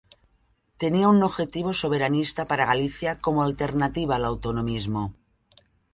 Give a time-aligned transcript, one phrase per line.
[0.81, 5.13] Tenía un objetivo soberanista para Galicia como alternativa al autonomismo.